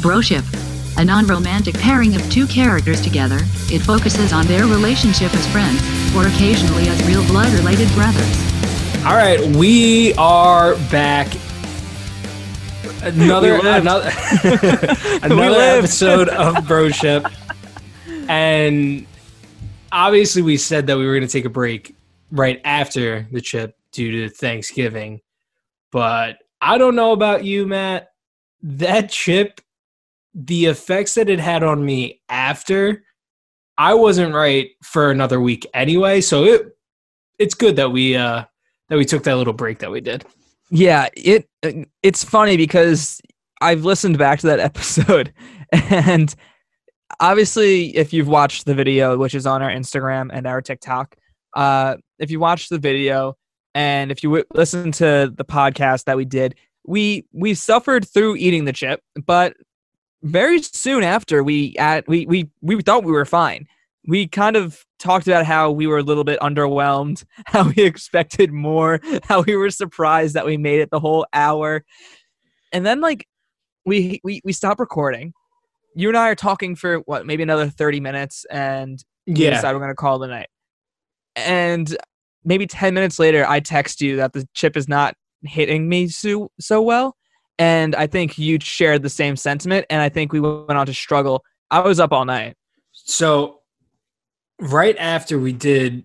[0.00, 0.44] Broship.
[0.98, 3.38] A non romantic pairing of two characters together,
[3.70, 5.80] it focuses on their relationship as friends,
[6.16, 8.50] or occasionally as real blood related brothers.
[9.04, 11.28] All right, we are back.
[13.02, 14.10] Another We another
[15.22, 17.32] another episode of Broship,
[18.28, 19.06] and
[19.90, 21.94] obviously we said that we were going to take a break
[22.30, 25.20] right after the chip due to Thanksgiving,
[25.90, 28.10] but I don't know about you, Matt.
[28.62, 29.60] That chip,
[30.34, 33.04] the effects that it had on me after,
[33.78, 36.20] I wasn't right for another week anyway.
[36.20, 36.76] So it
[37.38, 38.44] it's good that we uh
[38.88, 40.24] that we took that little break that we did.
[40.70, 41.48] Yeah, it
[42.02, 43.20] it's funny because
[43.60, 45.32] I've listened back to that episode
[45.72, 46.34] and
[47.18, 51.16] obviously if you've watched the video which is on our Instagram and our TikTok,
[51.56, 53.36] uh if you watched the video
[53.74, 56.56] and if you w- listen to the podcast that we did,
[56.86, 59.54] we we suffered through eating the chip, but
[60.22, 63.66] very soon after we at we we we thought we were fine.
[64.06, 68.52] We kind of talked about how we were a little bit underwhelmed, how we expected
[68.52, 71.84] more, how we were surprised that we made it the whole hour.
[72.72, 73.26] And then like
[73.84, 75.32] we we we stopped recording.
[75.96, 79.50] You and I are talking for what, maybe another 30 minutes and we Yeah.
[79.50, 80.48] decide we're going to call a night.
[81.34, 81.96] And
[82.44, 86.50] maybe 10 minutes later I text you that the chip is not hitting me so
[86.60, 87.16] so well
[87.58, 90.94] and I think you shared the same sentiment and I think we went on to
[90.94, 91.44] struggle.
[91.70, 92.56] I was up all night.
[92.92, 93.60] So
[94.60, 96.04] right after we did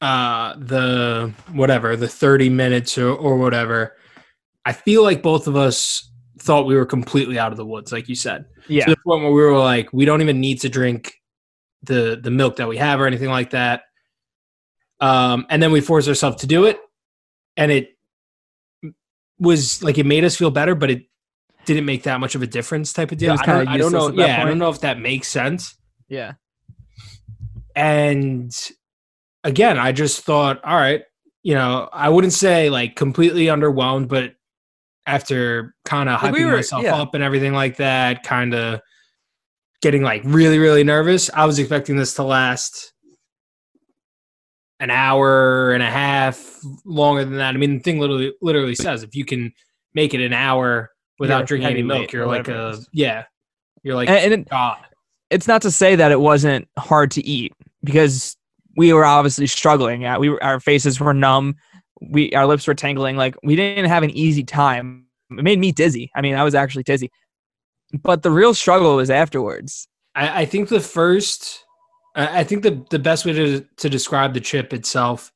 [0.00, 3.96] uh the whatever, the 30 minutes or, or whatever,
[4.64, 8.08] I feel like both of us thought we were completely out of the woods, like
[8.08, 8.46] you said.
[8.68, 8.84] Yeah.
[8.84, 11.14] To the point where we were like, we don't even need to drink
[11.82, 13.82] the the milk that we have or anything like that.
[15.00, 16.78] Um, and then we forced ourselves to do it,
[17.56, 17.93] and it
[19.38, 21.02] was like it made us feel better, but it
[21.64, 23.32] didn't make that much of a difference, type of deal.
[23.32, 24.06] I don't, I don't know.
[24.06, 25.76] useless at that Yeah, I don't know if that makes sense.
[26.08, 26.32] Yeah.
[27.74, 28.52] And
[29.42, 31.02] again, I just thought, all right,
[31.42, 34.34] you know, I wouldn't say like completely underwhelmed, but
[35.06, 36.96] after kind of hyping we were- myself yeah.
[36.96, 38.80] up and everything like that, kind of
[39.82, 42.93] getting like really, really nervous, I was expecting this to last
[44.84, 47.54] an hour and a half longer than that.
[47.54, 49.52] I mean, the thing literally literally says if you can
[49.94, 53.24] make it an hour without You're drinking any milk, you're like a yeah,
[53.82, 54.78] you're like And, and God.
[55.30, 57.52] it's not to say that it wasn't hard to eat
[57.82, 58.36] because
[58.76, 60.02] we were obviously struggling.
[60.02, 61.56] Yeah, we were, our faces were numb.
[62.00, 63.16] We our lips were tingling.
[63.16, 65.06] Like we didn't have an easy time.
[65.30, 66.10] It made me dizzy.
[66.14, 67.10] I mean, I was actually dizzy.
[68.02, 69.88] But the real struggle was afterwards.
[70.14, 71.63] I, I think the first,
[72.14, 75.32] I think the the best way to to describe the chip itself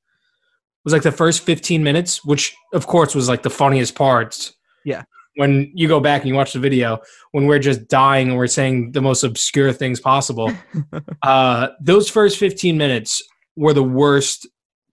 [0.85, 4.55] was like the first 15 minutes, which of course was like the funniest parts.
[4.85, 5.03] Yeah.
[5.37, 6.99] When you go back and you watch the video,
[7.33, 10.51] when we're just dying and we're saying the most obscure things possible,
[11.23, 13.23] uh, those first 15 minutes
[13.57, 14.47] were the worst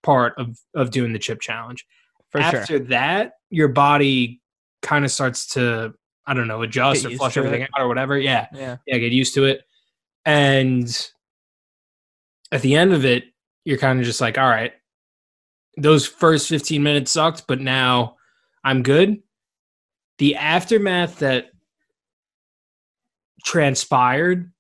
[0.04, 1.86] part of of doing the chip challenge.
[2.32, 2.80] For After sure.
[2.80, 4.42] that, your body
[4.82, 5.94] kind of starts to,
[6.28, 7.70] I don't know, adjust Get or flush everything it.
[7.76, 8.18] out or whatever.
[8.18, 8.78] Yeah Yeah.
[8.86, 9.62] yeah, get used to it.
[10.26, 10.90] And
[12.52, 13.26] at the end of it,
[13.64, 14.74] you're kind of just like, all right,
[15.78, 18.16] those first 15 minutes sucked, but now
[18.64, 19.22] I'm good.
[20.18, 21.48] The aftermath that
[23.44, 24.52] transpired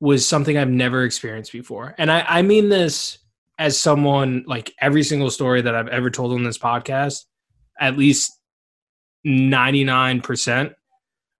[0.00, 1.94] was something I've never experienced before.
[1.98, 3.18] And I, I mean this
[3.58, 7.24] as someone like every single story that I've ever told on this podcast,
[7.78, 8.32] at least
[9.26, 10.74] 99%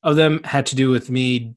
[0.02, 1.54] of them had to do with me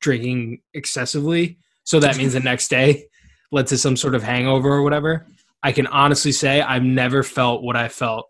[0.00, 1.58] drinking excessively.
[1.84, 3.06] So that means the next day
[3.50, 5.26] led to some sort of hangover or whatever.
[5.62, 8.28] I can honestly say I've never felt what I felt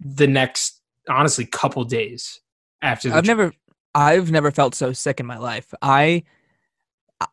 [0.00, 2.40] the next, honestly, couple days
[2.80, 3.26] after I've trip.
[3.26, 3.52] never
[3.94, 5.72] I've never felt so sick in my life.
[5.82, 6.24] I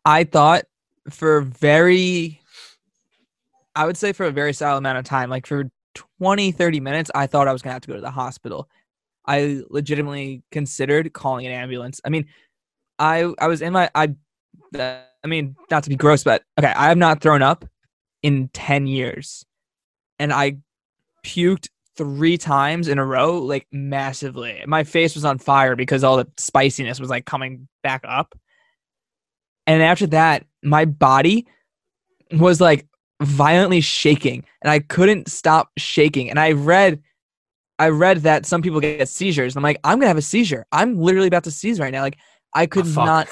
[0.05, 0.65] I thought
[1.09, 2.41] for very
[3.75, 5.69] I would say for a very solid amount of time, like for
[6.19, 8.69] 20, 30 minutes, I thought I was gonna have to go to the hospital.
[9.25, 12.01] I legitimately considered calling an ambulance.
[12.03, 12.25] I mean,
[12.97, 14.15] I I was in my I
[15.23, 17.65] I mean, not to be gross, but okay, I have not thrown up
[18.23, 19.45] in 10 years.
[20.17, 20.57] And I
[21.25, 24.63] puked three times in a row, like massively.
[24.65, 28.37] My face was on fire because all the spiciness was like coming back up.
[29.67, 31.47] And after that, my body
[32.31, 32.87] was like
[33.21, 36.29] violently shaking and I couldn't stop shaking.
[36.29, 37.01] And I read
[37.77, 39.55] I read that some people get seizures.
[39.55, 40.65] I'm like, I'm gonna have a seizure.
[40.71, 42.01] I'm literally about to seize right now.
[42.01, 42.17] Like
[42.53, 43.05] I could oh, fuck.
[43.05, 43.27] not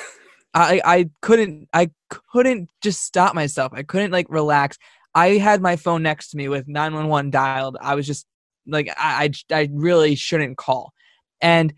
[0.53, 1.91] I I couldn't I
[2.31, 3.73] couldn't just stop myself.
[3.75, 4.77] I couldn't like relax.
[5.13, 7.77] I had my phone next to me with 911 dialed.
[7.81, 8.25] I was just
[8.65, 10.93] like I I, I really shouldn't call.
[11.41, 11.73] And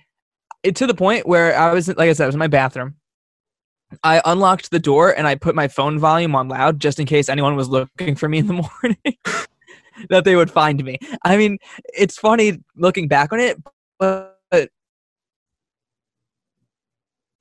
[0.64, 2.96] it to the point where I was like I said, I was in my bathroom.
[4.04, 7.28] I unlocked the door and I put my phone volume on loud just in case
[7.28, 9.18] anyone was looking for me in the morning.
[10.10, 10.98] that they would find me.
[11.24, 11.58] I mean,
[11.94, 13.58] it's funny looking back on it,
[13.98, 14.38] but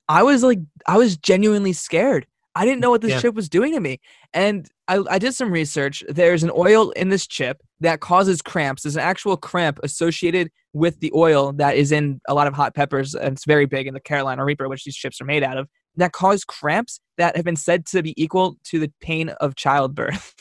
[0.09, 2.25] I was like, I was genuinely scared.
[2.55, 3.21] I didn't know what this Yeah.
[3.21, 4.01] chip was doing to me.
[4.33, 6.03] And I, I did some research.
[6.09, 8.81] There's an oil in this chip that causes cramps.
[8.83, 12.73] There's an actual cramp associated with the oil that is in a lot of hot
[12.75, 15.57] peppers, and it's very big in the Carolina Reaper, which these chips are made out
[15.57, 19.55] of, that cause cramps that have been said to be equal to the pain of
[19.55, 20.33] childbirth.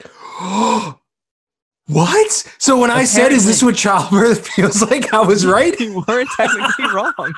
[1.86, 2.30] what?
[2.58, 5.78] So when I said, "Is this what childbirth feels like?" I was right.
[5.78, 7.12] you weren't technically wrong.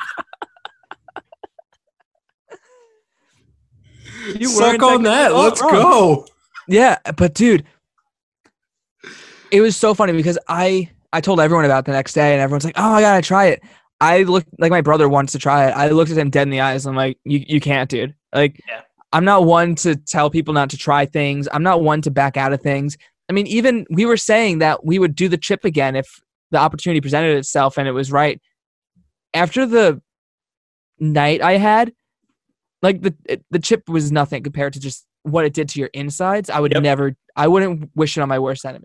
[4.38, 5.35] You Suck on that.
[5.35, 5.73] Let's wrong.
[5.73, 6.26] go.
[6.69, 7.65] Yeah, but dude,
[9.50, 12.41] it was so funny because I I told everyone about it the next day, and
[12.41, 13.62] everyone's like, "Oh, I gotta try it."
[14.00, 15.73] I looked like my brother wants to try it.
[15.73, 16.87] I looked at him dead in the eyes.
[16.87, 18.81] I'm like, "You you can't, dude." Like, Yeah.
[19.12, 21.49] I'm not one to tell people not to try things.
[21.53, 22.97] I'm not one to back out of things.
[23.29, 26.59] I mean, even we were saying that we would do the chip again if the
[26.59, 28.41] opportunity presented itself and it was right.
[29.32, 30.03] After the
[30.99, 31.93] night I had,
[32.84, 35.88] like the it, the chip was nothing compared to just what it did to your
[35.94, 36.50] insides.
[36.50, 36.82] I would Yep.
[36.82, 37.16] never.
[37.34, 38.84] I wouldn't wish it on my worst enemy.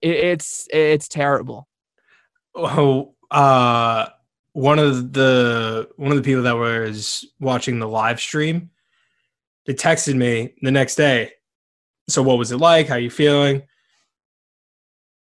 [0.00, 1.68] It, it's it's terrible.
[2.54, 4.06] Oh, uh,
[4.52, 8.70] one of the one of the people that was watching the live stream,
[9.66, 11.32] they texted me the next day.
[12.08, 12.86] So, what was it like?
[12.86, 13.62] How you feeling?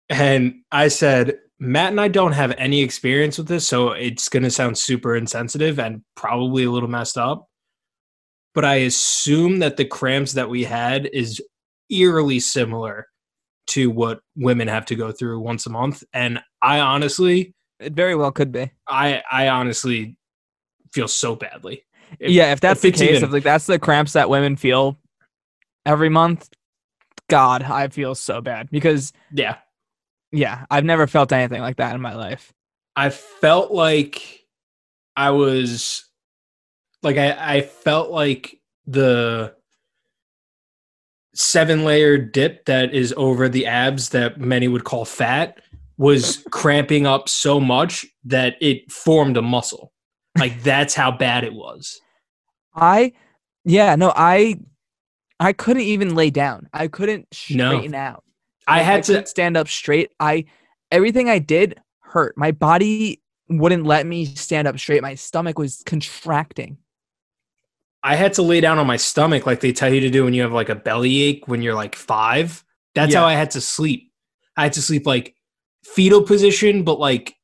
[0.10, 4.44] And I said, Matt and I don't have any experience with this, so it's going
[4.44, 7.48] to sound super insensitive and probably a little messed up.
[8.54, 11.42] But I assume that the cramps that we had is
[11.90, 13.08] eerily similar
[13.68, 16.04] to what women have to go through once a month.
[16.14, 18.72] And I honestly, It very well could be.
[18.88, 20.18] I I honestly
[20.94, 21.84] feel so badly.
[22.20, 24.56] If- yeah, if that's if the case, even- if like that's the cramps that women
[24.56, 24.98] feel
[25.86, 26.50] every month,
[27.30, 29.58] God, I feel so bad because Yeah.
[30.32, 32.54] yeah, I've never felt anything like that in my life.
[32.96, 34.46] I felt like
[35.16, 36.06] I was
[37.04, 39.54] like I, I felt like the
[41.36, 45.60] seven layer dip that is over the abs that many would call fat
[45.98, 49.92] was cramping up so much that it formed a muscle.
[50.38, 52.00] Like that's how bad it was.
[52.76, 53.14] I
[53.66, 54.60] yeah, no, I
[55.40, 56.70] I couldn't even lay down.
[56.74, 57.72] I couldn't No.
[57.72, 58.24] straighten out.
[58.68, 60.12] I Like, had to stand up straight.
[60.20, 60.46] I
[60.92, 62.38] everything I did hurt.
[62.38, 65.02] My body wouldn't let me stand up straight.
[65.02, 66.78] My stomach was contracting.
[68.04, 70.34] I had to lay down on my stomach like they tell you to do when
[70.34, 72.64] you have like a belly ache when you're like five.
[72.96, 73.22] That's Yeah.
[73.22, 74.12] how I had to sleep.
[74.58, 75.36] I had to sleep like
[75.86, 77.36] fetal position, but like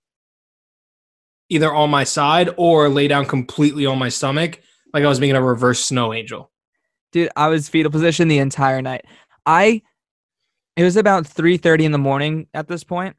[1.49, 4.59] either on my side or lay down completely on my stomach,
[4.93, 6.51] like I was making a reverse snow angel.
[7.11, 9.05] Dude, I was fetal position the entire night.
[9.45, 9.81] I
[10.75, 13.15] it was about 3:30 in the morning at this point.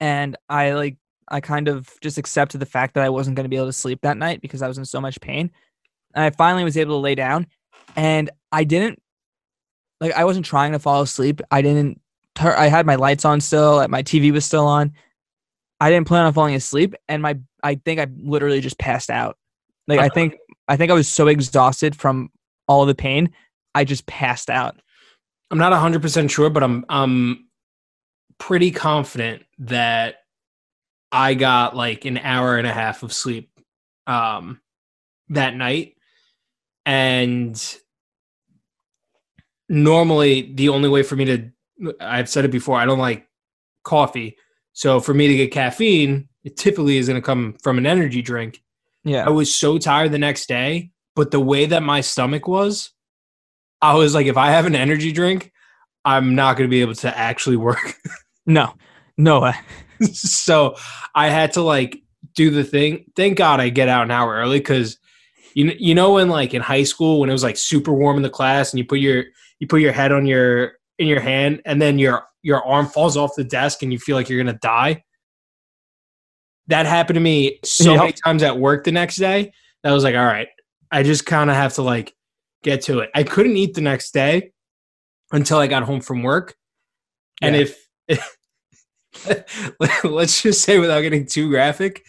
[0.00, 0.96] And I like
[1.28, 3.72] I kind of just accepted the fact that I wasn't going to be able to
[3.72, 5.50] sleep that night because I was in so much pain.
[6.14, 7.46] And I finally was able to lay down
[7.94, 9.00] and I didn't
[10.00, 11.40] like I wasn't trying to fall asleep.
[11.50, 12.00] I didn't
[12.38, 14.92] I had my lights on still, my TV was still on.
[15.80, 19.36] I didn't plan on falling asleep and my I think I literally just passed out.
[19.88, 20.14] Like I uh-huh.
[20.14, 20.36] think
[20.68, 22.30] I think I was so exhausted from
[22.68, 23.30] all the pain,
[23.74, 24.76] I just passed out.
[25.50, 27.46] I'm not 100% sure, but I'm I'm
[28.38, 30.16] pretty confident that
[31.16, 33.50] I got like an hour and a half of sleep
[34.06, 34.60] um
[35.30, 35.96] that night
[36.84, 37.78] and
[39.68, 41.50] normally the only way for me to
[42.00, 43.26] I've said it before, I don't like
[43.82, 44.36] coffee.
[44.72, 48.22] So for me to get caffeine, it typically is going to come from an energy
[48.22, 48.62] drink.
[49.04, 49.26] Yeah.
[49.26, 52.92] I was so tired the next day, but the way that my stomach was,
[53.82, 55.52] I was like, if I have an energy drink,
[56.04, 57.94] I'm not going to be able to actually work.
[58.48, 58.74] No.
[59.18, 59.54] No way.
[60.12, 60.76] so
[61.14, 62.02] I had to like
[62.34, 63.06] do the thing.
[63.16, 64.98] Thank God I get out an hour early because
[65.54, 68.22] you you know when like in high school when it was like super warm in
[68.22, 69.24] the class and you put your
[69.58, 73.16] you put your head on your in your hand and then your your arm falls
[73.16, 75.02] off the desk and you feel like you're gonna die.
[76.68, 78.00] That happened to me so Yep.
[78.00, 79.52] many times at work the next day.
[79.82, 80.48] That I was like, all right,
[80.90, 82.14] I just kind of have to like
[82.62, 83.10] get to it.
[83.14, 84.52] I couldn't eat the next day
[85.32, 86.56] until I got home from work.
[87.40, 87.88] And if
[90.04, 92.04] let's just say without getting too graphic,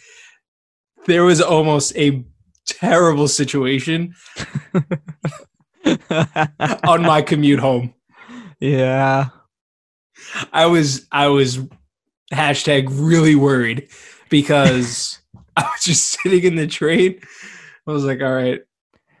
[1.06, 2.24] there was almost a
[2.66, 4.14] terrible situation
[6.86, 7.94] on my commute home.
[8.60, 9.28] yeah.
[10.52, 11.58] I was I was
[12.32, 13.88] hashtag really worried
[14.28, 15.18] because
[15.56, 17.20] I was just sitting in the train.
[17.86, 18.60] I was like, all right,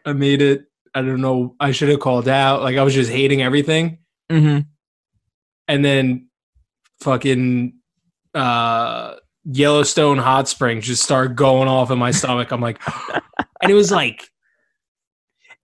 [0.04, 0.64] I made it.
[0.94, 1.54] I don't know.
[1.60, 2.62] I should have called out.
[2.62, 3.98] Like I was just hating everything.
[4.30, 4.60] Mm-hmm.
[5.68, 6.28] And then
[7.00, 7.77] fucking
[8.34, 9.14] uh
[9.50, 12.50] Yellowstone hot springs just start going off in my stomach.
[12.50, 12.80] I'm like,
[13.62, 14.28] and it was like,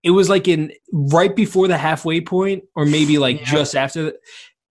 [0.02, 3.46] it was like in right before the halfway point, or maybe like Yeah.
[3.46, 4.02] just after.
[4.04, 4.18] The,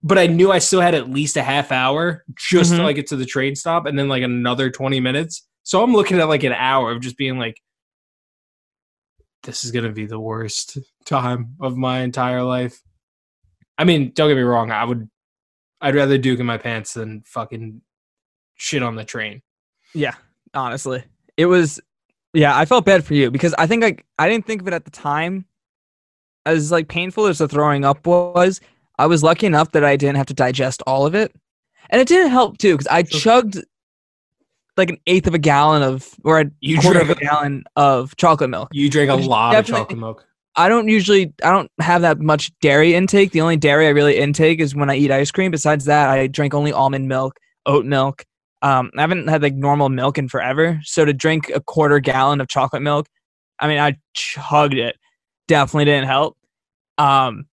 [0.01, 2.83] but I knew I still had at least a half hour just to Mhm.
[2.83, 5.47] like get to the train stop, and then like another 20 minutes.
[5.63, 7.61] So I'm looking at like an hour of just being like,
[9.43, 12.81] this is gonna be the worst time of my entire life.
[13.77, 14.71] I mean, don't get me wrong.
[14.71, 15.09] I would,
[15.83, 17.81] I'd rather Duke in my pants than fucking
[18.55, 19.41] shit on the train.
[19.93, 20.15] Yeah,
[20.53, 21.03] honestly.
[21.35, 21.79] It was
[22.33, 24.73] yeah, I felt bad for you because I think like I didn't think of it
[24.73, 25.45] at the time
[26.45, 28.61] as like painful as the throwing up was.
[28.97, 31.35] I was lucky enough that I didn't have to digest all of it.
[31.89, 33.61] And it didn't help too because I chugged
[34.77, 38.15] like an eighth of a gallon of or a You quarter of a gallon of
[38.15, 38.69] chocolate milk.
[38.71, 40.25] You drank a lot of chocolate milk.
[40.55, 43.31] I don't usually I don't have that much dairy intake.
[43.31, 45.51] The only dairy I really intake is when I eat ice cream.
[45.51, 48.23] Besides that, I drink only almond milk, oat milk.
[48.61, 50.79] Um, I haven't had like normal milk in forever.
[50.83, 53.07] So to drink a quarter gallon of chocolate milk,
[53.59, 54.95] I mean, I chugged it.
[55.47, 56.37] Definitely didn't help.
[56.97, 57.47] Um,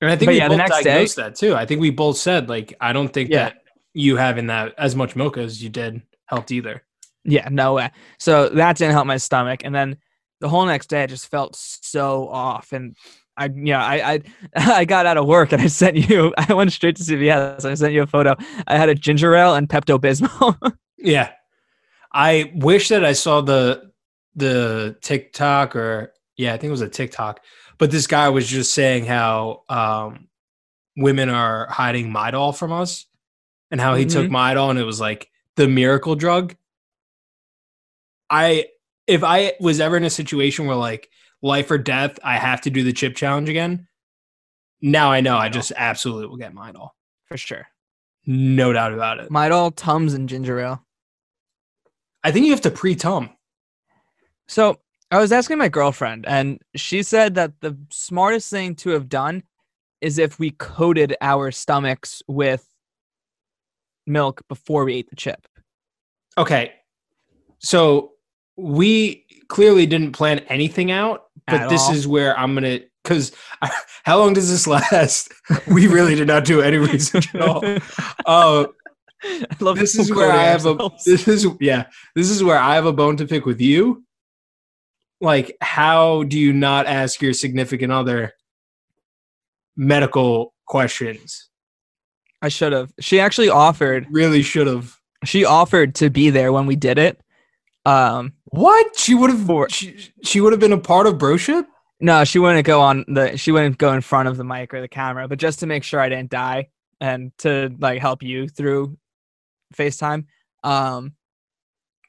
[0.00, 1.54] And I think we yeah, the both next day- that too.
[1.54, 3.44] I think we both said like I don't think Yeah.
[3.50, 3.56] that
[3.94, 6.84] you having that as much milk as you did helped either.
[7.24, 7.90] yeah, no way.
[8.18, 9.62] So that didn't help my stomach.
[9.64, 9.96] And then
[10.40, 12.72] the whole next day, I just felt so off.
[12.72, 12.96] And
[13.36, 14.22] I, yeah, I, I,
[14.54, 16.34] I got out of work and I sent you.
[16.38, 17.64] I went straight to CVS.
[17.64, 18.34] I sent you a photo.
[18.66, 20.56] I had a ginger ale and Pepto Bismol.
[21.02, 21.30] Yeah.
[22.12, 23.90] I wish that I saw the
[24.34, 27.40] the TikTok or yeah, I think it was a TikTok.
[27.78, 30.28] But this guy was just saying how um
[30.94, 33.06] women are hiding Midol from us
[33.70, 36.54] and how he took Midol and it was like the miracle drug.
[38.28, 38.66] I
[39.10, 41.10] if I was ever in a situation where like
[41.42, 43.88] life or death, I have to do the chip challenge again.
[44.80, 46.90] Now I know I just absolutely will get Midol.
[47.26, 47.66] for sure.
[48.24, 49.28] No doubt about it.
[49.28, 50.86] Midol, Tums, and ginger ale.
[52.22, 53.30] I think you have to pre-tum.
[54.46, 54.78] So
[55.10, 59.42] I was asking my girlfriend, and she said that the smartest thing to have done
[60.00, 62.64] is if we coated our stomachs with
[64.06, 65.48] milk before we ate the chip.
[66.38, 66.72] Okay.
[67.58, 68.12] So
[68.60, 71.94] we clearly didn't plan anything out, but At this all.
[71.94, 73.32] is where I'm going to cuz
[74.04, 75.32] how long does this last?
[75.66, 77.64] we really did not do any research at all.
[78.26, 78.66] Uh,
[79.22, 82.74] I love this is where I have a this is yeah, this is where I
[82.74, 84.04] have a bone to pick with you.
[85.20, 88.32] Like how do you not ask your significant other
[89.76, 91.48] medical questions?
[92.42, 92.92] I should have.
[93.00, 94.06] She actually offered.
[94.10, 94.96] Really should have.
[95.24, 97.20] She offered to be there when we did it.
[97.86, 98.98] Um, What?
[98.98, 101.66] She would have For- she, she would have been a part of broship?
[102.00, 103.36] no, she wouldn't go on the.
[103.36, 105.84] She wouldn't go in front of the mic or the camera, but just to make
[105.84, 106.68] sure I didn't die
[107.00, 108.96] and to like help you through
[109.74, 110.24] FaceTime.
[110.64, 111.12] Um,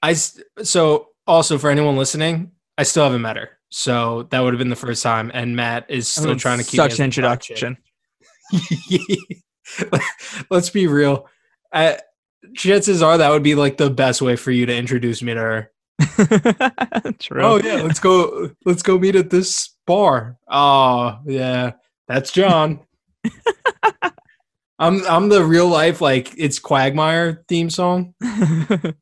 [0.02, 4.60] I so also for anyone listening, I still haven't met her, so that would have
[4.60, 5.30] been the first time.
[5.34, 7.78] And Matt is still trying to keep such an introduction.
[10.50, 11.28] Let's be real.
[11.72, 11.96] Uh,
[12.56, 15.40] chances are that would be like the best way for you to introduce me to
[15.40, 15.72] her.
[17.20, 17.44] True.
[17.44, 18.52] Oh yeah, let's go.
[18.66, 20.38] Let's go meet at this bar.
[20.48, 21.74] Oh yeah,
[22.08, 22.80] that's John.
[24.80, 28.16] I'm I'm the real life like it's Quagmire theme song.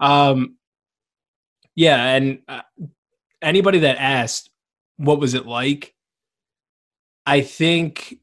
[0.00, 0.56] Um,
[1.74, 2.62] yeah, and uh,
[3.42, 4.50] anybody that asked,
[4.96, 5.94] what was it like?
[7.26, 8.18] I think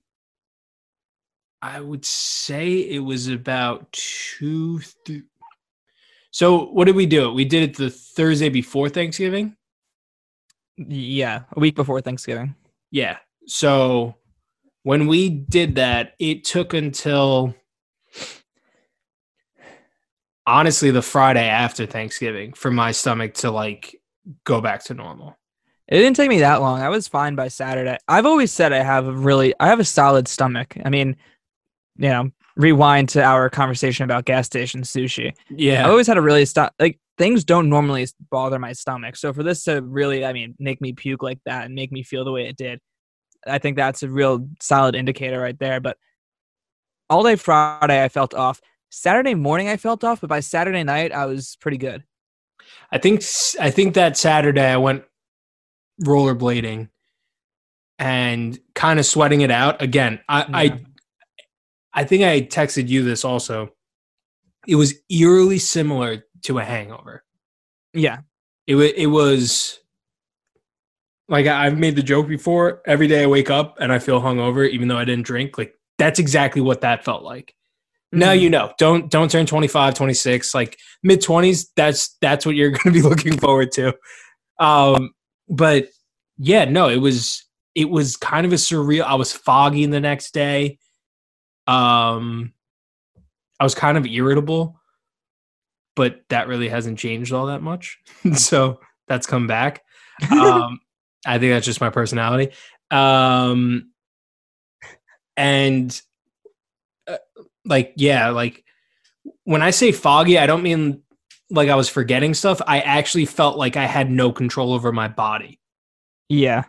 [1.65, 4.81] I would say it was about two.
[5.03, 5.23] Th-
[6.29, 7.33] so, what did we do?
[7.33, 9.57] We did it the Thursday before Thanksgiving.
[10.77, 12.53] yeah, a week before Thanksgiving.
[12.91, 13.17] Yeah.
[13.47, 14.13] So,
[14.83, 17.55] when we did that, it took until
[20.45, 23.99] honestly the Friday after Thanksgiving for my stomach to like
[24.43, 25.35] go back to normal.
[25.87, 26.81] It didn't take me that long.
[26.81, 27.97] I was fine by Saturday.
[28.07, 30.77] I've always said I have a really, I have a solid stomach.
[30.85, 31.15] I mean,
[31.97, 35.33] you know, rewind to our conversation about gas station sushi.
[35.49, 35.85] Yeah.
[35.85, 39.15] I've always had a really stop like things don't normally bother my stomach.
[39.15, 42.03] So for this to really, I mean, make me puke like that and make me
[42.03, 42.79] feel the way it did,
[43.47, 45.79] I think that's a real solid indicator right there.
[45.79, 45.97] But
[47.09, 48.61] all day Friday, I felt off.
[48.89, 52.03] Saturday morning, I felt off, but by Saturday night, I was pretty good.
[52.91, 53.23] I think
[53.59, 55.03] I think that Saturday I went
[56.03, 56.89] rollerblading
[57.99, 60.19] and kind of sweating it out again.
[60.27, 60.57] I Yeah.
[60.57, 60.81] I
[61.95, 63.69] I think I texted you this also.
[64.67, 67.23] it was eerily similar to a hangover.
[67.93, 68.19] Yeah.
[68.67, 69.79] It wa it was
[71.29, 72.81] like I've made the joke before.
[72.85, 75.57] Every day I wake up and I feel hungover, even though I didn't drink.
[75.57, 77.55] Like that's exactly what that felt like.
[78.11, 78.41] Now Mhm.
[78.41, 78.73] you know.
[78.77, 83.01] Don't don't turn 25, 26, like mid 20s, that's that's what you're going to be
[83.01, 83.93] looking forward to.
[84.59, 85.11] Um
[85.49, 85.87] but
[86.37, 87.43] yeah, no, it was
[87.75, 89.03] it was kind of a surreal.
[89.03, 90.79] I was foggy the next day.
[91.67, 92.53] Um
[93.59, 94.79] I was kind of irritable,
[95.95, 97.99] but that really hasn't changed all that much.
[98.33, 99.83] so that's come back.
[100.31, 100.79] Um
[101.27, 102.53] I think that's just my personality.
[102.91, 103.91] Um
[105.37, 105.99] and
[107.07, 107.17] uh,
[107.65, 108.63] like yeah, like
[109.43, 111.01] when I say foggy, I don't mean
[111.49, 112.61] like I was forgetting stuff.
[112.65, 115.59] I actually felt like I had no control over my body.
[116.29, 116.63] Yeah.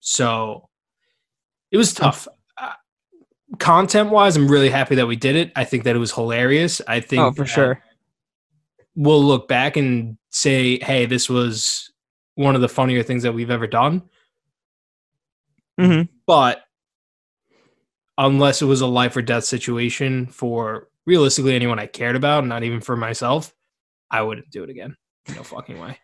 [0.00, 0.68] So
[1.70, 2.26] it was tough.
[3.60, 5.52] Content wise, I'm really happy that we did it.
[5.54, 6.80] I think that it was hilarious.
[6.88, 7.82] I think Oh, for sure.
[8.96, 11.92] we'll look back and say, hey, this was
[12.34, 14.02] one of the funnier things that we've ever done.
[15.78, 16.62] hmm But
[18.18, 22.62] unless it was a life or death situation for realistically anyone I cared about, not
[22.62, 23.54] even for myself,
[24.10, 24.96] I wouldn't do it again.
[25.34, 25.98] No fucking way.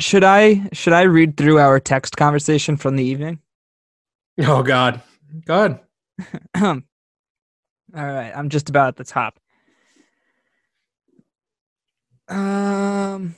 [0.00, 3.38] Should I should I read through our text conversation from the evening?
[4.40, 5.00] Oh God.
[5.44, 5.80] God.
[6.62, 6.80] All
[7.94, 9.38] right, I'm just about at the top.
[12.28, 13.34] Um,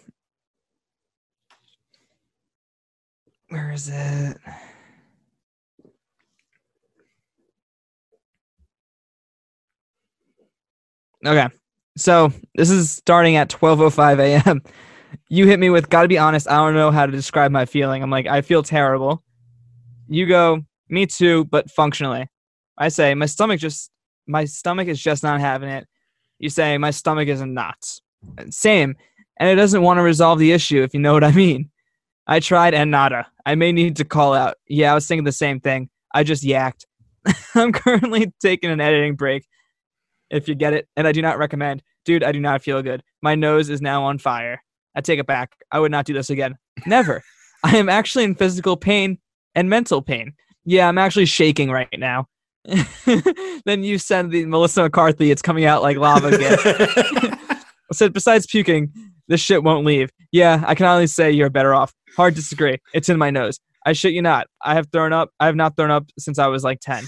[3.49, 4.37] where is it?
[11.27, 11.49] Okay,
[11.97, 14.63] so this is starting at 12:05 a.m.
[15.29, 18.03] You hit me with, "Gotta be honest, I don't know how to describe my feeling."
[18.03, 19.23] I'm like, I feel terrible.
[20.09, 22.29] You go, me too, but functionally.
[22.77, 23.91] I say my stomach just
[24.27, 25.87] my stomach is just not having it.
[26.39, 28.01] You say my stomach is in knots.
[28.51, 28.97] Same,
[29.39, 31.71] and it doesn't want to resolve the issue if you know what I mean.
[32.27, 33.27] I tried and nada.
[33.45, 34.57] I may need to call out.
[34.67, 35.91] Yeah, I was thinking the same thing.
[36.15, 36.87] I just yacked.
[37.55, 39.47] I'm currently taking an editing break.
[40.31, 41.83] If you get it, and I do not recommend.
[42.05, 43.03] Dude, I do not feel good.
[43.23, 44.63] My nose is now on fire.
[44.95, 45.53] I take it back.
[45.71, 46.57] I would not do this again.
[46.87, 47.23] Never.
[47.63, 49.19] I am actually in physical pain
[49.55, 50.35] and mental pain.
[50.65, 52.29] Yeah, I'm actually shaking right now.
[53.65, 56.59] Then you send the Melissa McCarthy, it's coming out like lava again.
[56.65, 58.93] I said, besides puking,
[59.29, 60.11] this shit won't leave.
[60.33, 61.93] Yeah, I can only say you're better off.
[62.17, 62.79] Hard to disagree.
[62.93, 63.61] It's in my nose.
[63.87, 64.47] I shit you not.
[64.63, 65.31] I have thrown up.
[65.41, 67.05] I have not thrown up since I was like 10.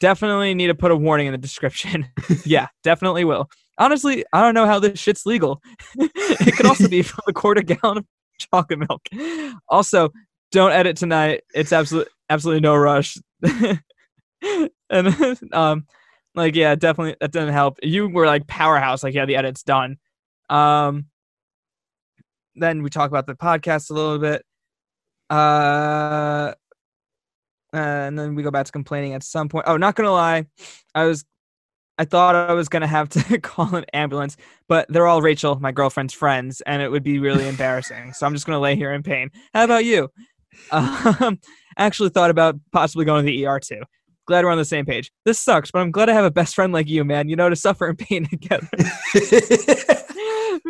[0.00, 2.08] Definitely need to put a warning in the description.
[2.44, 3.48] yeah, definitely will.
[3.78, 5.62] Honestly, I don't know how this shit's legal.
[5.96, 8.06] it could also be from a quarter gallon of
[8.38, 9.02] chocolate milk.
[9.68, 10.10] Also,
[10.50, 11.42] don't edit tonight.
[11.54, 13.16] It's absolutely absolutely no rush.
[14.90, 15.86] And um
[16.34, 17.78] like yeah, definitely that didn't help.
[17.82, 19.98] You were like powerhouse, like yeah, the edit's done.
[20.50, 21.06] Um
[22.54, 24.44] then we talk about the podcast a little bit.
[25.30, 26.54] Uh
[27.72, 29.66] and then we go back to complaining at some point.
[29.68, 30.46] Oh, not gonna lie,
[30.94, 31.24] I was
[31.98, 34.36] I thought I was gonna have to call an ambulance,
[34.68, 38.12] but they're all Rachel, my girlfriend's friends, and it would be really embarrassing.
[38.12, 39.30] So I'm just gonna lay here in pain.
[39.52, 40.08] How about you?
[40.70, 41.38] Um,
[41.76, 43.82] actually thought about possibly going to the ER too.
[44.28, 45.10] Glad we're on the same page.
[45.24, 47.30] This sucks, but I'm glad I have a best friend like you, man.
[47.30, 48.68] You know, to suffer in pain together.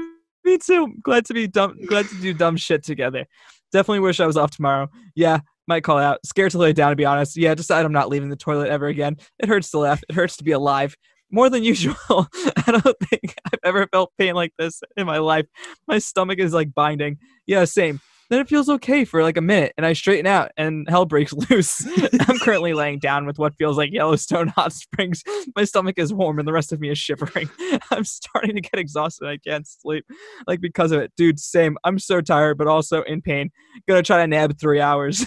[0.44, 0.94] Me too.
[1.02, 1.74] Glad to be dumb.
[1.86, 3.26] Glad to do dumb shit together.
[3.72, 4.86] Definitely wish I was off tomorrow.
[5.16, 6.24] Yeah, might call out.
[6.24, 7.36] Scared to lay down, to be honest.
[7.36, 9.16] Yeah, decide I'm not leaving the toilet ever again.
[9.40, 10.04] It hurts to laugh.
[10.08, 10.96] It hurts to be alive.
[11.28, 11.96] More than usual.
[12.08, 15.46] I don't think I've ever felt pain like this in my life.
[15.88, 17.18] My stomach is like binding.
[17.44, 18.00] Yeah, same.
[18.30, 21.32] Then it feels okay for like a minute, and I straighten out, and hell breaks
[21.50, 21.86] loose.
[22.28, 25.22] I'm currently laying down with what feels like Yellowstone hot springs.
[25.56, 27.48] My stomach is warm, and the rest of me is shivering.
[27.90, 29.26] I'm starting to get exhausted.
[29.26, 30.04] I can't sleep,
[30.46, 31.40] like because of it, dude.
[31.40, 31.78] Same.
[31.84, 33.50] I'm so tired, but also in pain.
[33.88, 35.26] Gonna try to nab three hours.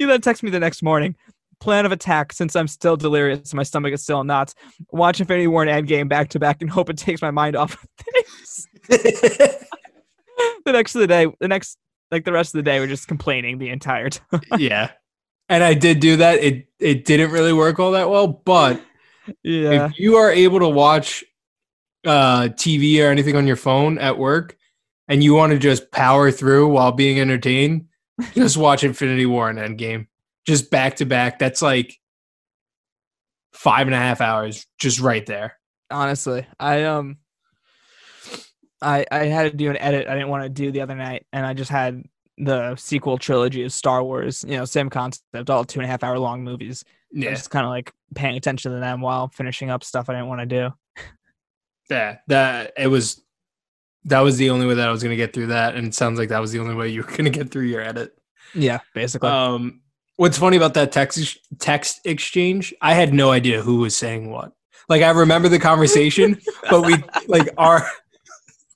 [0.00, 1.14] you then text me the next morning.
[1.58, 3.54] Plan of attack since I'm still delirious.
[3.54, 4.54] My stomach is still in knots.
[4.90, 7.82] Watch Infinity War and Endgame back to back and hope it takes my mind off
[7.82, 7.88] of
[8.90, 9.62] things.
[10.64, 11.78] the next of the day, the next
[12.10, 14.40] like the rest of the day, we're just complaining the entire time.
[14.58, 14.90] yeah.
[15.48, 16.42] And I did do that.
[16.42, 18.80] It it didn't really work all that well, but
[19.42, 19.86] yeah.
[19.86, 21.24] if you are able to watch
[22.04, 24.56] uh TV or anything on your phone at work
[25.08, 27.86] and you want to just power through while being entertained,
[28.34, 30.06] just watch Infinity War and Endgame.
[30.46, 31.38] Just back to back.
[31.38, 31.96] That's like
[33.52, 35.58] five and a half hours just right there.
[35.90, 37.18] Honestly, I um,
[38.82, 41.26] I I had to do an edit I didn't want to do the other night,
[41.32, 42.04] and I just had
[42.38, 44.44] the sequel trilogy of Star Wars.
[44.46, 46.84] You know, same concept, all two and a half hour long movies.
[47.12, 50.28] Yeah, just kind of like paying attention to them while finishing up stuff I didn't
[50.28, 50.70] want to do.
[51.90, 52.18] yeah.
[52.28, 53.22] That it was.
[54.04, 56.18] That was the only way that I was gonna get through that, and it sounds
[56.18, 58.16] like that was the only way you were gonna get through your edit.
[58.54, 59.28] Yeah, basically.
[59.28, 59.80] Um,
[60.16, 62.74] what's funny about that text text exchange?
[62.80, 64.52] I had no idea who was saying what.
[64.88, 66.94] Like I remember the conversation, but we
[67.26, 67.88] like our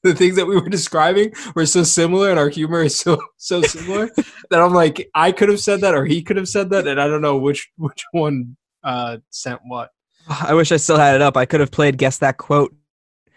[0.02, 3.62] the things that we were describing were so similar, and our humor is so so
[3.62, 4.08] similar
[4.50, 7.00] that I'm like, I could have said that, or he could have said that, and
[7.00, 9.90] I don't know which which one uh sent what.
[10.28, 11.36] I wish I still had it up.
[11.36, 12.74] I could have played guess that quote.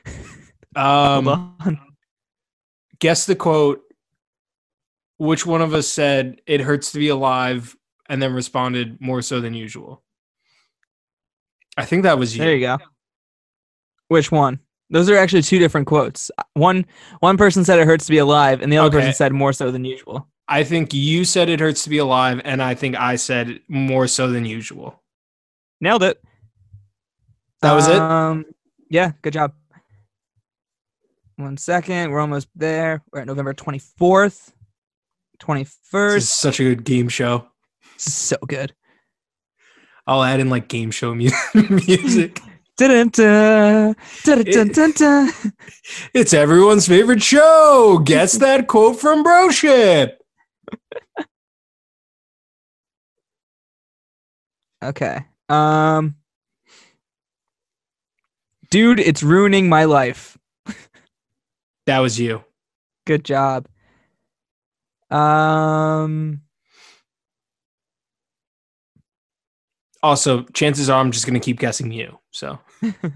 [0.76, 1.80] Um,
[2.98, 3.82] guess the quote.
[5.18, 7.76] Which one of us said it hurts to be alive,
[8.10, 10.04] and then responded more so than usual?
[11.78, 12.44] I think that was you.
[12.44, 12.80] There you go.
[14.08, 14.62] Which one?
[14.90, 16.30] Those are actually two different quotes.
[16.54, 16.86] One
[17.20, 18.98] one person said it hurts to be alive, and the other Okay.
[19.06, 20.28] person said more so than usual.
[20.48, 24.08] I think you said it hurts to be alive, and I think I said more
[24.08, 25.02] so than usual.
[25.82, 26.22] Nailed it.
[27.62, 27.96] That was it?
[27.98, 28.46] Um,
[28.90, 29.54] yeah, good job.
[31.38, 33.02] One second, we're almost there.
[33.12, 34.54] We're at November twenty fourth,
[35.40, 36.30] twenty This is first.
[36.40, 37.48] such a good game show.
[37.98, 38.74] So good.
[40.06, 42.40] I'll add in like game show mu- music.
[46.14, 48.02] It's everyone's favorite show.
[48.04, 50.14] Guess that quote from Broship.
[54.84, 55.26] Okay.
[55.50, 56.16] Um,
[58.70, 60.38] dude, it's ruining my life.
[61.86, 62.42] That was you.
[63.06, 63.68] Good job.
[65.12, 66.44] Um,
[70.04, 72.20] Also, chances are I'm just gonna keep guessing you.
[72.32, 72.60] So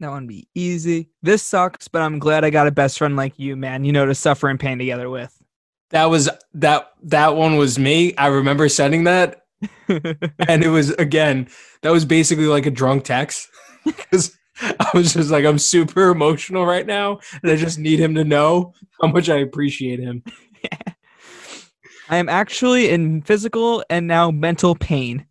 [0.00, 1.10] that one be easy.
[1.22, 3.84] This sucks, but I'm glad I got a best friend like you, man.
[3.84, 5.36] You know to suffer and pain together with.
[5.90, 8.16] that was that that one was me.
[8.16, 9.42] I remember sending that,
[9.88, 11.48] and it was again
[11.82, 13.48] that was basically like a drunk text
[13.84, 18.14] because I was just like I'm super emotional right now, and I just need him
[18.14, 20.22] to know how much I appreciate him.
[22.08, 25.26] I am actually in physical and now mental pain.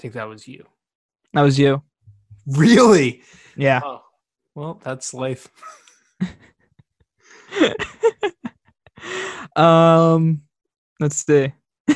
[0.00, 0.64] Think that was you.
[1.34, 1.82] That was you.
[2.46, 3.22] Really?
[3.56, 3.80] Yeah.
[3.84, 4.02] Oh,
[4.54, 5.48] well, that's life.
[9.56, 10.42] um,
[10.98, 11.52] let's see.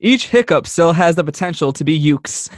[0.00, 2.50] Each hiccup still has the potential to be ukes.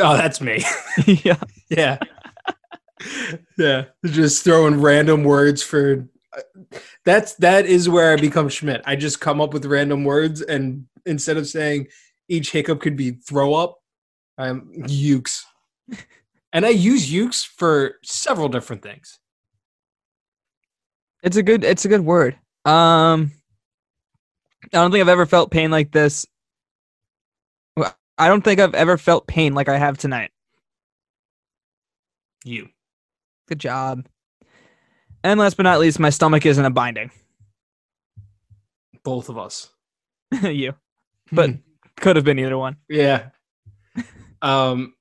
[0.00, 0.64] Oh, that's me.
[1.06, 1.42] yeah.
[1.68, 1.98] yeah.
[3.58, 3.84] yeah.
[4.06, 6.08] Just throwing random words for
[7.04, 8.82] that's that is where I become Schmidt.
[8.86, 11.88] I just come up with random words and instead of saying
[12.28, 13.78] each hiccup could be throw up,
[14.38, 15.42] I'm ukes.
[16.54, 19.18] And I use ukes for several different things.
[21.22, 22.34] It's a good it's a good word.
[22.66, 23.32] Um
[24.64, 26.26] I don't think I've ever felt pain like this.
[27.74, 30.30] Well, I don't think I've ever felt pain like I have tonight.
[32.44, 32.68] You.
[33.48, 34.06] Good job.
[35.24, 37.10] And last but not least, my stomach isn't a binding.
[39.04, 39.70] Both of us.
[40.42, 40.74] you.
[41.30, 41.50] But
[41.96, 42.76] could have been either one.
[42.88, 43.28] Yeah.
[44.40, 44.94] Um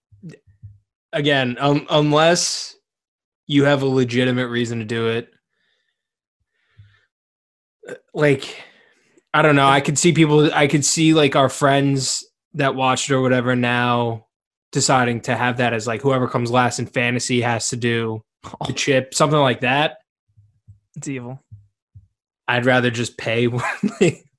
[1.13, 2.75] again, um, unless
[3.47, 5.29] you have a legitimate reason to do it.
[8.13, 8.63] Like
[9.34, 13.10] I don't know, I could see people I could see like our friends that watched
[13.12, 14.27] or whatever now
[14.71, 18.23] deciding to have that as like whoever comes last in fantasy has to do
[18.67, 19.97] the chip, something like that.
[20.95, 21.41] It's evil.
[22.47, 23.47] I'd rather just pay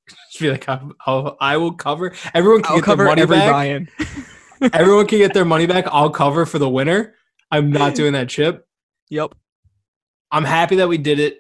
[0.42, 3.36] be like I'll, I'll, I will cover everyone can I'll get cover their money every
[3.38, 3.50] back.
[3.52, 3.88] buy-in.
[4.72, 5.86] Everyone can get their money back.
[5.90, 7.14] I'll cover for the winner.
[7.50, 8.66] I'm not doing that chip.
[9.10, 9.34] Yep.
[10.30, 11.38] I'm happy that we did it,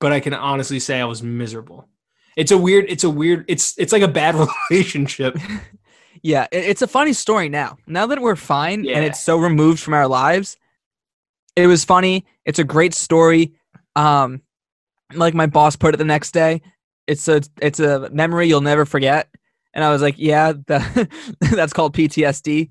[0.00, 1.88] but I can honestly say I was miserable.
[2.36, 2.86] It's a weird.
[2.88, 3.44] It's a weird.
[3.48, 4.36] It's it's like a bad
[4.70, 5.36] relationship.
[6.22, 7.78] Yeah, it's a funny story now.
[7.86, 8.96] Now that we're fine Yeah.
[8.96, 10.56] and it's so removed from our lives,
[11.56, 12.26] it was funny.
[12.44, 13.54] It's a great story.
[13.96, 14.42] Um,
[15.14, 16.62] like my boss put it the next day.
[17.06, 19.28] It's a it's a memory you'll never forget.
[19.74, 21.08] And I was like, yeah, that,
[21.40, 22.70] that's called PTSD.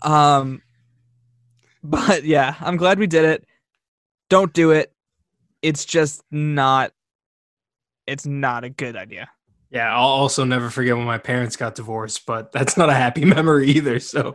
[0.00, 0.62] Um,
[1.84, 3.44] but yeah, I'm glad we did it.
[4.30, 4.92] Don't do it.
[5.60, 6.92] It's just not.
[8.06, 9.28] It's not a good idea.
[9.70, 13.24] Yeah, I'll also never forget when my parents got divorced, but that's not a happy
[13.26, 14.00] memory either.
[14.00, 14.34] So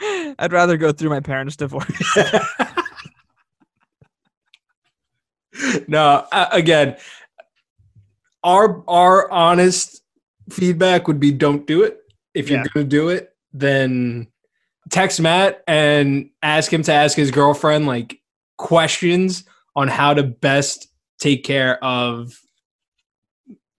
[0.00, 2.16] I'd rather go through my parents' divorce.
[5.88, 6.96] no, uh, again,
[8.46, 10.00] our our honest
[10.50, 11.98] feedback would be don't do it.
[12.34, 12.66] If you're Yeah.
[12.72, 14.28] going to do it, then
[14.90, 18.20] text Matt and ask him to ask his girlfriend like
[18.56, 22.32] questions on how to best take care of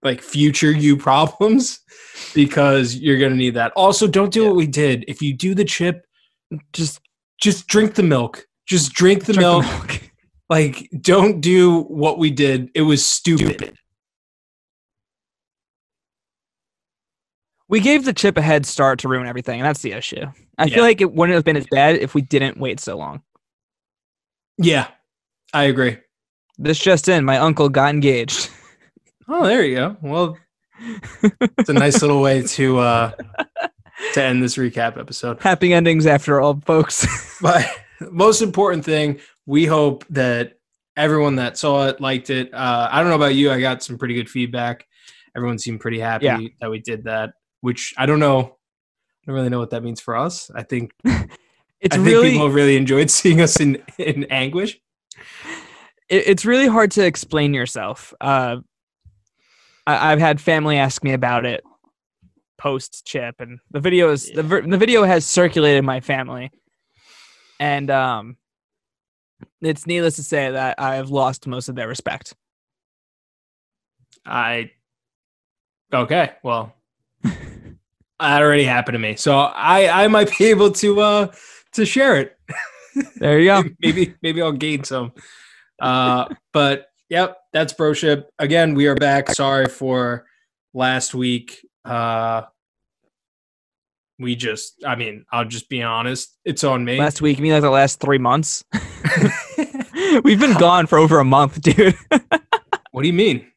[0.04, 1.80] like future you problems
[2.36, 3.72] because you're gonna need that.
[3.76, 4.48] Also, don't do Yeah.
[4.48, 5.06] what we did.
[5.08, 6.04] If you do the chip,
[6.74, 7.00] Just
[7.42, 8.46] just drink the milk.
[8.68, 9.64] Just drink the drink milk.
[9.66, 10.02] the milk.
[10.50, 12.70] Like, don't do what we did.
[12.74, 13.76] It was stupid.
[17.70, 20.26] We gave the chip a head start to ruin everything, and that's the issue.
[20.58, 20.76] I Yeah.
[20.76, 23.22] feel like it wouldn't have been as bad if we didn't wait so long.
[24.58, 24.88] Yeah,
[25.54, 25.98] I agree.
[26.58, 28.50] This just in, my uncle got engaged.
[29.30, 29.98] Oh, there you go.
[30.02, 30.38] Well,
[31.58, 33.12] it's a nice little way to uh
[34.14, 35.42] to end this recap episode.
[35.42, 37.06] Happy endings after all, folks.
[37.42, 37.70] But
[38.10, 40.54] most important thing, we hope that
[40.96, 42.54] everyone that saw it liked it.
[42.54, 43.52] Uh, I don't know about you.
[43.52, 44.88] I got some pretty good feedback.
[45.36, 46.40] Everyone seemed pretty happy Yeah.
[46.62, 47.34] that we did that.
[47.62, 48.40] Which I don't know.
[48.40, 50.50] I don't really know what that means for us.
[50.54, 50.94] I think
[51.80, 54.80] it's I really think people really enjoyed seeing us in in anguish.
[56.10, 58.14] it, it's really hard to explain yourself.
[58.22, 58.58] Uh,
[59.86, 61.64] I, I've had family ask me about it
[62.58, 66.52] post chip, and the video is the, the video has circulated in my family,
[67.60, 68.38] and um,
[69.62, 72.36] it's needless to say that I've lost most of their respect.
[74.26, 74.72] I
[75.94, 76.34] okay.
[76.44, 76.74] Well,
[78.20, 81.32] that already happened to me, so I I might be able to uh
[81.74, 82.38] to share it.
[83.18, 83.64] There you go.
[83.82, 85.14] maybe maybe I'll gain some.
[85.80, 88.26] Uh, but yep, that's broship.
[88.40, 89.30] Again, we are back.
[89.30, 90.26] Sorry for
[90.74, 91.66] last week.
[91.86, 92.44] Uh,
[94.20, 96.36] we just, I mean, I'll just be honest.
[96.44, 96.98] It's on me.
[96.98, 98.64] Last week, you mean like the last three months?
[100.24, 101.96] We've been gone for over a month, dude.
[102.92, 103.52] what do you mean,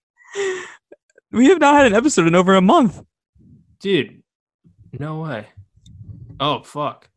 [1.32, 3.02] we have not had an episode in over a month.
[3.80, 4.19] dude?
[4.98, 5.46] No way.
[6.40, 7.08] Oh fuck.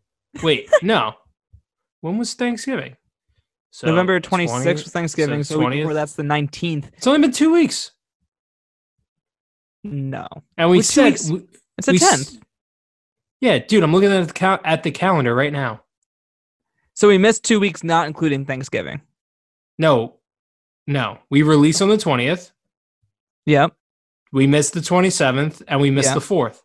[0.42, 1.14] Wait, no.
[2.02, 2.96] When was Thanksgiving?
[3.72, 5.82] So November 20 26th was Thanksgiving, so, so so week 20th?
[5.82, 6.90] before that's the 19th.
[6.98, 7.92] It's only been two weeks,
[9.84, 12.40] No, and we said, we- it's the we 10th.
[13.42, 13.84] yeah, dude.
[13.84, 15.82] I'm looking at the cal- at the calendar right now.
[16.94, 19.02] So we missed two weeks, not including Thanksgiving.
[19.80, 20.20] No,
[20.86, 21.18] no.
[21.32, 22.52] We released on the 20th.
[23.48, 23.76] Yep.
[24.32, 26.14] We missed the 27th and we missed Yeah.
[26.14, 26.62] the 4th.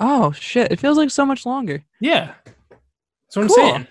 [0.00, 0.72] Oh shit!
[0.72, 1.84] It feels like so much longer.
[2.00, 2.34] Yeah.
[2.70, 3.64] That's what Cool.
[3.64, 3.86] I'm saying.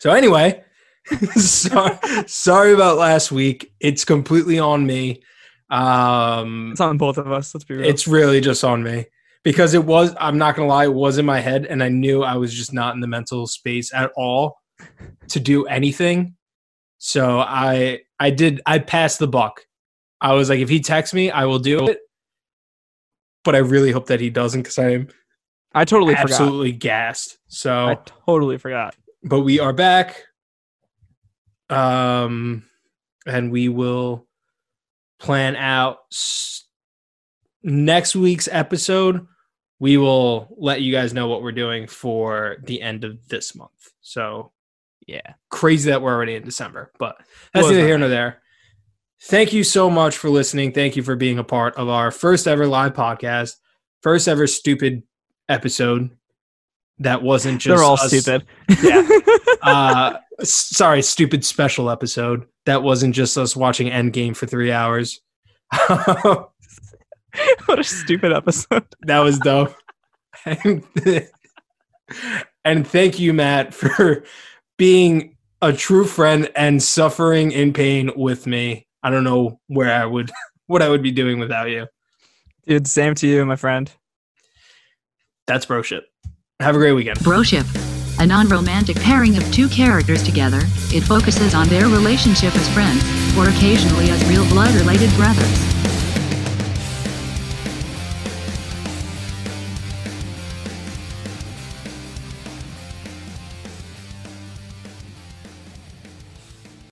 [0.00, 0.62] So, anyway,
[1.36, 3.72] sorry, sorry about last week.
[3.80, 5.22] It's completely on me.
[5.70, 7.52] Um, It's on both of us.
[7.54, 7.88] Let's be real.
[7.88, 9.06] it's really just on me
[9.42, 11.88] because it was, I'm not going to lie, it was in my head and I
[11.88, 14.56] knew I was just not in the mental space at all
[15.28, 16.36] to do anything.
[16.98, 19.62] So, I, I did, I passed the buck.
[20.20, 21.98] I was like, if he texts me, I will do it.
[23.44, 25.08] But I really hope that he doesn't because I am
[25.74, 26.30] I totally forgot.
[26.30, 27.38] absolutely gassed.
[27.48, 28.94] So, I totally forgot.
[29.22, 30.22] but we are back.
[31.70, 32.64] Um,
[33.26, 34.26] and we will
[35.20, 36.64] plan out s-
[37.62, 39.26] next week's episode.
[39.78, 43.70] We will let you guys know what we're doing for the end of this month.
[44.00, 44.52] So
[45.06, 45.34] Yeah.
[45.50, 47.16] crazy that we're already in December, but
[47.52, 48.42] that's neither here nor there.
[49.22, 50.72] Thank you so much for listening.
[50.72, 53.56] Thank you for being a part of our first ever live podcast,
[54.02, 55.02] first ever stupid
[55.48, 56.10] episode
[57.00, 58.44] that wasn't just They're all us- stupid.
[58.82, 59.08] Yeah.
[59.62, 65.20] uh sorry stupid special episode that wasn't just us watching endgame for three hours
[65.88, 66.50] what
[67.78, 68.84] a stupid episode.
[69.02, 69.74] That was dope
[70.44, 70.84] and,
[72.64, 74.22] and thank you matt for
[74.76, 80.04] being a true friend and suffering in pain with me i don't know where i
[80.04, 80.30] would
[80.66, 81.86] what i would be doing without you
[82.66, 83.90] Dude, same to you, my friend.
[85.46, 86.02] that's broship
[86.60, 87.66] have a great weekend Broship.
[88.20, 90.58] A non romantic pairing of two characters together,
[90.90, 93.00] it focuses on their relationship as friends,
[93.38, 95.87] or occasionally as real blood related brothers.